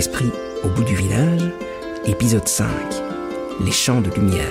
[0.00, 0.32] Esprit
[0.64, 1.42] au bout du village,
[2.06, 2.66] épisode 5.
[3.62, 4.46] Les champs de lumière.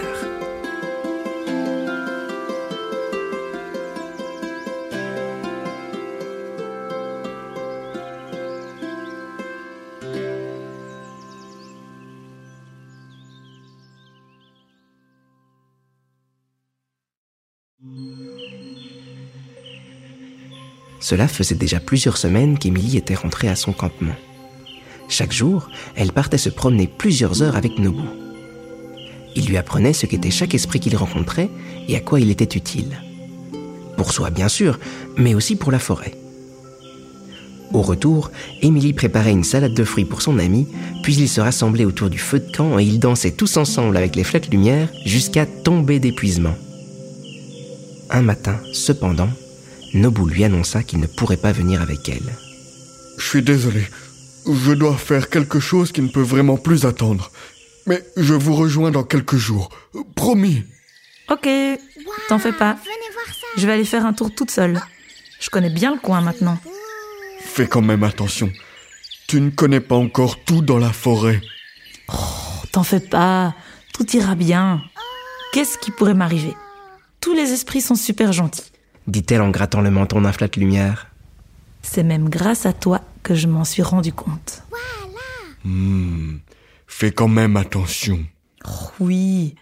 [21.00, 24.13] Cela faisait déjà plusieurs semaines qu'Émilie était rentrée à son campement.
[25.20, 28.08] Chaque jour, elle partait se promener plusieurs heures avec Nobu.
[29.36, 31.50] Il lui apprenait ce qu'était chaque esprit qu'il rencontrait
[31.90, 33.02] et à quoi il était utile.
[33.98, 34.80] Pour soi, bien sûr,
[35.18, 36.14] mais aussi pour la forêt.
[37.73, 40.70] Au retour, Émilie préparait une salade de fruits pour son ami,
[41.04, 44.16] puis ils se rassemblaient autour du feu de camp et ils dansaient tous ensemble avec
[44.16, 46.56] les flaques lumière jusqu'à tomber d'épuisement.
[48.09, 49.30] Un matin, cependant,
[49.94, 52.31] Nobu lui annonça qu'il ne pourrait pas venir avec elle.
[53.17, 53.81] Je suis désolé.
[54.52, 57.31] Je dois faire quelque chose qui ne peut vraiment plus attendre.
[57.86, 59.69] Mais je vous rejoins dans quelques jours.
[60.16, 60.64] Promis.
[61.30, 61.47] Ok,
[62.28, 62.77] t'en fais pas.
[63.58, 64.81] Je vais aller faire un tour toute seule.
[65.39, 66.58] Je connais bien le coin maintenant.
[67.39, 68.52] Fais quand même attention.
[69.27, 71.42] Tu ne connais pas encore tout dans la forêt.
[72.11, 72.16] Oh,
[72.72, 73.53] t'en fais pas.
[73.94, 74.81] Tout ira bien.
[75.53, 76.55] Qu'est-ce qui pourrait m'arriver?
[77.22, 78.72] Tous les esprits sont super gentils.
[79.08, 81.08] Dit-elle en grattant le menton d'un flat lumière.
[81.83, 82.98] C'est même grâce à toi
[83.30, 84.63] que je m'en suis rendu compte.
[85.63, 86.38] Hmm.
[86.88, 88.25] Fais quand même attention.
[88.66, 89.53] Oh, oui.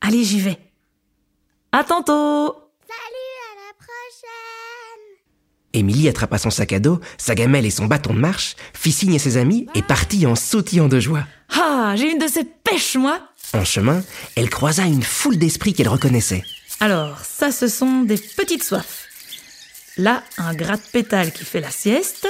[0.00, 0.56] Allez, j'y vais.
[1.72, 2.54] À tantôt.
[2.86, 5.18] Salut, à la prochaine.
[5.72, 9.16] Émilie attrapa son sac à dos, sa gamelle et son bâton de marche, fit signe
[9.16, 11.26] à ses amis et partit en sautillant de joie.
[11.52, 13.18] Ah, j'ai une de ces pêches, moi.
[13.52, 14.00] En chemin,
[14.36, 16.44] elle croisa une foule d'esprits qu'elle reconnaissait.
[16.78, 19.08] Alors, ça, ce sont des petites soifs.
[19.96, 22.28] Là, un gratte-pétale qui fait la sieste.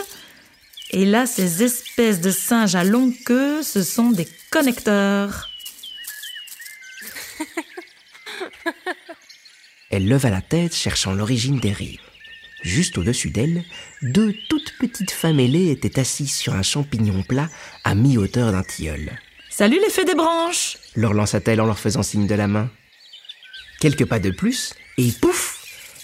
[0.92, 5.50] Et là, ces espèces de singes à longue queue, ce sont des connecteurs.
[9.90, 12.00] Elle leva la tête cherchant l'origine des rires.
[12.62, 13.64] Juste au-dessus d'elle,
[14.02, 17.48] deux toutes petites femmes ailées étaient assises sur un champignon plat
[17.84, 19.18] à mi-hauteur d'un tilleul.
[19.50, 22.70] Salut les fées des branches leur lança-t-elle en leur faisant signe de la main.
[23.80, 25.51] Quelques pas de plus, et pouf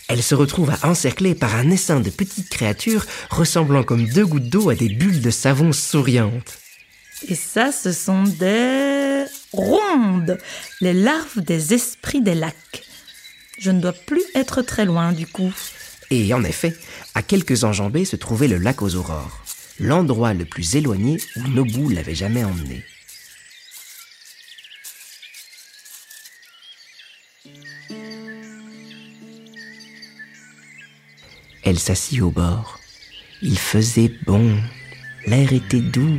[0.08, 4.70] Elle se retrouve encerclée par un essaim de petites créatures ressemblant comme deux gouttes d'eau
[4.70, 6.58] à des bulles de savon souriantes.
[7.28, 10.38] Et ça, ce sont des rondes,
[10.80, 12.84] les larves des esprits des lacs.
[13.58, 15.52] Je ne dois plus être très loin du coup.
[16.10, 16.74] Et en effet,
[17.14, 19.44] à quelques enjambées se trouvait le lac aux aurores,
[19.78, 22.82] l'endroit le plus éloigné où Nobu l'avait jamais emmené.
[31.68, 32.80] Elle s'assit au bord.
[33.42, 34.56] Il faisait bon,
[35.26, 36.18] l'air était doux.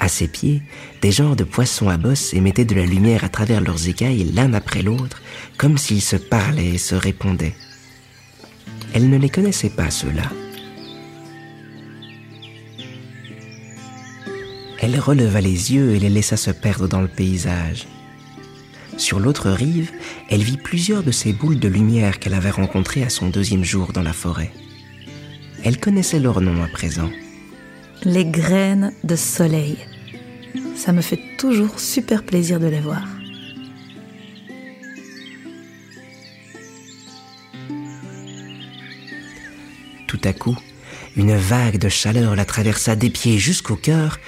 [0.00, 0.62] À ses pieds,
[1.00, 4.52] des genres de poissons à bosse émettaient de la lumière à travers leurs écailles l'un
[4.52, 5.22] après l'autre,
[5.56, 7.54] comme s'ils se parlaient et se répondaient.
[8.94, 10.28] Elle ne les connaissait pas, ceux-là.
[14.80, 17.86] Elle releva les yeux et les laissa se perdre dans le paysage.
[19.00, 19.92] Sur l'autre rive,
[20.28, 23.94] elle vit plusieurs de ces boules de lumière qu'elle avait rencontrées à son deuxième jour
[23.94, 24.52] dans la forêt.
[25.64, 27.08] Elle connaissait leur nom à présent.
[28.04, 29.78] Les graines de soleil.
[30.76, 33.08] Ça me fait toujours super plaisir de les voir.
[40.08, 40.58] Tout à coup,
[41.16, 44.18] une vague de chaleur la traversa des pieds jusqu'au cœur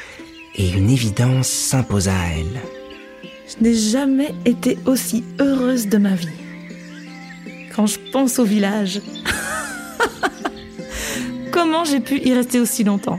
[0.55, 2.82] et une évidence s'imposa à elle.
[3.53, 6.29] Je n'ai jamais été aussi heureuse de ma vie.
[7.75, 9.01] Quand je pense au village,
[11.51, 13.19] comment j'ai pu y rester aussi longtemps?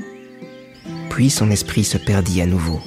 [1.10, 2.82] Puis son esprit se perdit à nouveau.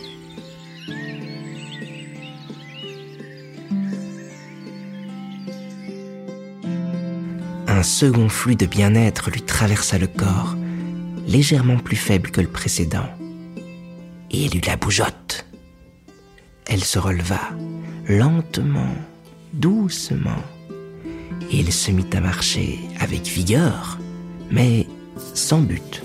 [7.69, 10.57] Un second flux de bien-être lui traversa le corps,
[11.29, 13.09] légèrement plus faible que le précédent.
[14.33, 15.46] Et elle eut la bougeotte.
[16.69, 17.41] Elle se releva,
[18.09, 18.95] lentement,
[19.53, 20.43] doucement,
[21.51, 23.99] et elle se mit à marcher avec vigueur,
[24.51, 24.87] mais
[25.35, 26.03] sans but.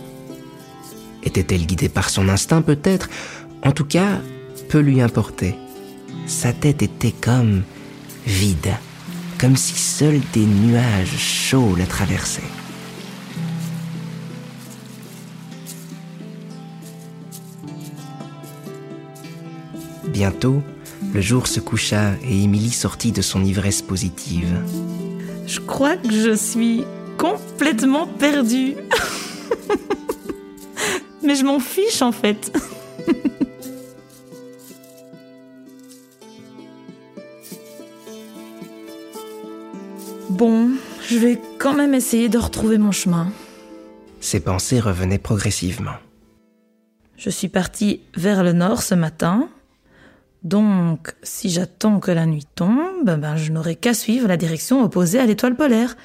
[1.23, 3.09] Était-elle guidée par son instinct peut-être?
[3.63, 4.21] En tout cas,
[4.69, 5.55] peu lui importait.
[6.27, 7.63] Sa tête était comme
[8.27, 8.73] vide,
[9.39, 12.41] comme si seuls des nuages chauds la traversaient.
[20.07, 20.63] Bientôt,
[21.13, 24.47] le jour se coucha et Émilie sortit de son ivresse positive.
[25.45, 26.85] Je crois que je suis
[27.17, 28.75] complètement perdue.
[31.23, 32.51] Mais je m'en fiche en fait.
[40.29, 40.71] bon,
[41.07, 43.31] je vais quand même essayer de retrouver mon chemin.
[44.19, 45.97] Ses pensées revenaient progressivement.
[47.17, 49.47] Je suis partie vers le nord ce matin,
[50.43, 55.19] donc, si j'attends que la nuit tombe, ben je n'aurai qu'à suivre la direction opposée
[55.19, 55.95] à l'étoile polaire.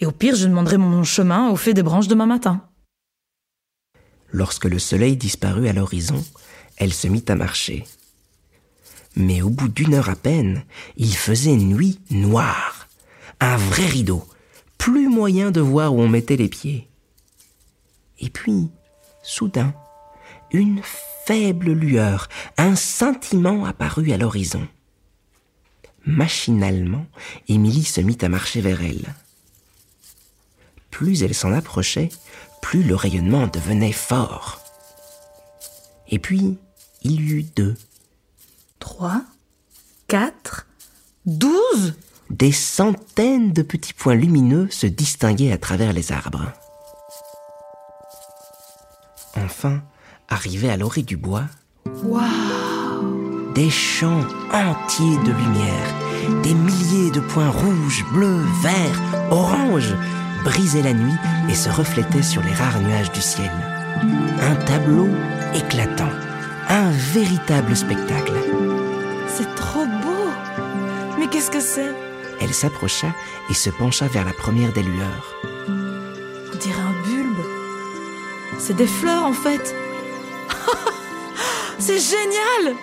[0.00, 2.62] Et au pire, je demanderai mon chemin au fait des branches demain matin.
[4.30, 6.24] Lorsque le soleil disparut à l'horizon,
[6.78, 7.84] elle se mit à marcher.
[9.14, 10.64] Mais au bout d'une heure à peine,
[10.96, 12.88] il faisait nuit noire.
[13.40, 14.24] Un vrai rideau.
[14.78, 16.88] Plus moyen de voir où on mettait les pieds.
[18.18, 18.70] Et puis,
[19.22, 19.74] soudain,
[20.50, 20.80] une
[21.26, 22.28] faible lueur,
[22.58, 24.66] un scintillement apparut à l'horizon.
[26.04, 27.06] Machinalement,
[27.48, 29.14] Émilie se mit à marcher vers elle.
[30.90, 32.10] Plus elle s'en approchait,
[32.60, 34.60] plus le rayonnement devenait fort.
[36.08, 36.58] Et puis,
[37.02, 37.76] il y eut deux,
[38.82, 39.22] Trois,
[40.08, 40.66] quatre,
[41.24, 41.94] douze
[42.30, 46.52] des centaines de petits points lumineux se distinguaient à travers les arbres.
[49.36, 49.84] Enfin,
[50.32, 51.44] arrivé à l'orée du bois,
[53.54, 59.94] des champs entiers de lumière, des milliers de points rouges, bleus, verts, oranges,
[60.42, 61.18] brisaient la nuit
[61.50, 63.50] et se reflétaient sur les rares nuages du ciel.
[64.40, 65.08] Un tableau
[65.54, 66.10] éclatant,
[66.68, 68.32] un véritable spectacle.
[69.28, 70.30] C'est trop beau
[71.18, 71.92] Mais qu'est-ce que c'est?
[72.40, 73.08] Elle s'approcha
[73.50, 75.36] et se pencha vers la première des lueurs.
[75.68, 77.44] On dirait un bulbe.
[78.58, 79.74] C'est des fleurs en fait.
[81.78, 82.76] c'est génial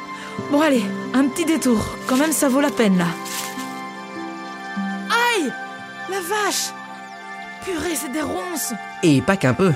[0.52, 0.84] Bon allez,
[1.14, 1.86] un petit détour.
[2.08, 3.08] Quand même ça vaut la peine là.
[5.36, 5.52] Aïe
[6.10, 6.72] La vache
[7.64, 9.74] Purée, c'est des ronces Et pas qu'un peu.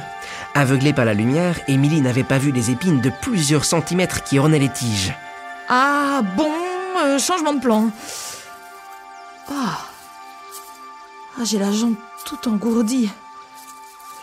[0.55, 4.59] Aveuglée par la lumière, Émilie n'avait pas vu les épines de plusieurs centimètres qui ornaient
[4.59, 5.13] les tiges.
[5.67, 6.51] Ah bon,
[7.03, 7.89] euh, changement de plan.
[9.49, 9.79] Ah,
[11.37, 11.95] Ah, j'ai la jambe
[12.25, 13.09] toute engourdie.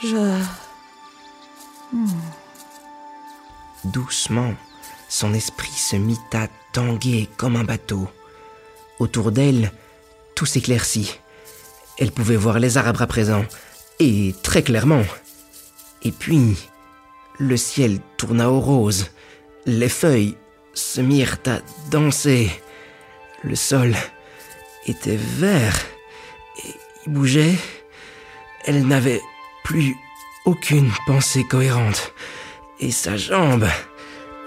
[0.03, 0.39] Je...
[3.85, 4.55] Doucement,
[5.09, 8.09] son esprit se mit à tanguer comme un bateau.
[8.99, 9.73] Autour d'elle,
[10.35, 11.19] tout s'éclaircit.
[11.99, 13.45] Elle pouvait voir les arbres à présent,
[13.99, 15.05] et très clairement.
[16.03, 16.57] Et puis,
[17.39, 19.11] le ciel tourna au rose.
[19.67, 20.37] Les feuilles
[20.75, 21.61] se mirent à
[21.91, 22.51] danser.
[23.43, 23.95] Le sol
[24.87, 25.79] était vert
[26.65, 26.75] et
[27.07, 27.57] il bougeait.
[28.65, 29.23] Elle n'avait
[29.65, 29.97] plus
[30.45, 32.13] aucune pensée cohérente.
[32.81, 33.67] Et sa jambe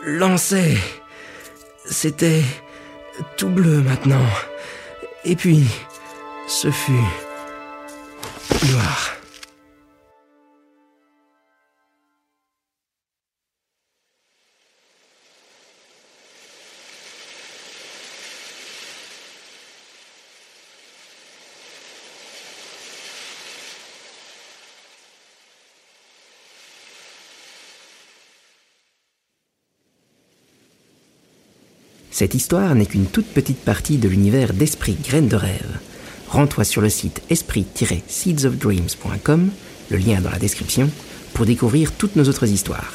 [0.04, 0.78] lançait.
[1.86, 2.42] C'était
[3.38, 4.26] tout bleu maintenant.
[5.24, 5.68] Et puis,
[6.48, 6.92] ce fut
[8.72, 9.23] noir.
[32.14, 35.80] Cette histoire n'est qu'une toute petite partie de l'univers d'Esprit Graines de Rêve.
[36.28, 39.50] Rends-toi sur le site esprit-seedsofdreams.com,
[39.90, 40.92] le lien dans la description,
[41.34, 42.94] pour découvrir toutes nos autres histoires.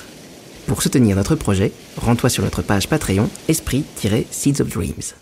[0.68, 5.14] Pour soutenir notre projet, rends-toi sur notre page Patreon Esprit-Seeds of Dreams.